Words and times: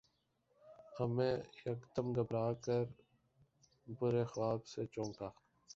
امیں 0.99 1.35
یکدم 1.65 2.07
گھبرا 2.15 2.47
کر 2.63 2.83
برے 3.87 4.23
خواب 4.31 4.59
سے 4.67 4.81
چونکا 4.93 5.29